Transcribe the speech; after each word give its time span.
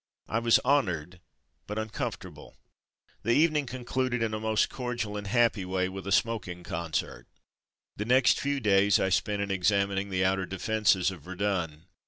I 0.27 0.39
was 0.39 0.59
honoured, 0.65 1.21
but 1.67 1.77
uncomfortable. 1.77 2.57
The 3.21 3.35
evening 3.35 3.67
concluded 3.67 4.23
in 4.23 4.33
a 4.33 4.39
most 4.39 4.67
cordial 4.67 5.15
and 5.15 5.27
happy 5.27 5.63
way 5.63 5.89
with 5.89 6.07
a 6.07 6.11
smoking 6.11 6.63
concert. 6.63 7.27
The 7.97 8.05
next 8.05 8.39
few 8.39 8.59
days 8.59 8.99
I 8.99 9.09
spent 9.09 9.43
in 9.43 9.51
examining 9.51 10.09
the 10.09 10.25
outer 10.25 10.47
defences 10.47 11.11
of 11.11 11.21
Verdun. 11.21 11.85